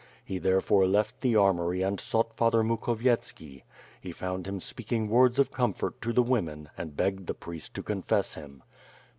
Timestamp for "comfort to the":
5.51-6.23